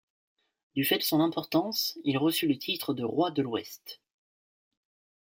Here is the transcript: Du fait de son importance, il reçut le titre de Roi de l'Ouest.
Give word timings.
Du 0.73 0.83
fait 0.83 0.97
de 0.97 1.03
son 1.03 1.19
importance, 1.21 1.99
il 2.05 2.17
reçut 2.17 2.47
le 2.47 2.57
titre 2.57 2.95
de 2.95 3.03
Roi 3.03 3.29
de 3.29 3.43
l'Ouest. 3.43 4.01